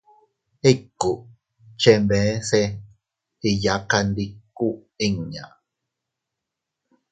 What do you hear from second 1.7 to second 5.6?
chenbese eyakandiku inña.